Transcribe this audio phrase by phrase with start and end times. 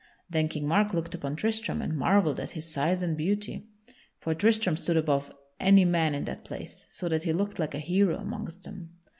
[0.31, 3.67] Then King Mark looked upon Tristram, and marvelled at his size and beauty;
[4.19, 7.79] for Tristram stood above any man in that place, so that he looked like a
[7.79, 8.95] hero amongst them.